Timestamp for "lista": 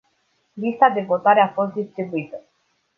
0.55-0.89